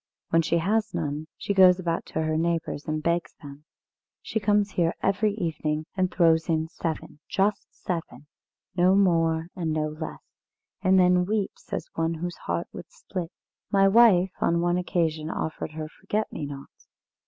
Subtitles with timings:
[0.31, 3.65] When she has none, she goes about to her neighbours and begs them.
[4.23, 8.25] She comes here every evening and throws in seven just seven,
[8.75, 10.23] no more and no less
[10.81, 13.31] and then weeps as one whose heart would split.
[13.69, 16.87] My wife on one occasion offered her forget me nots.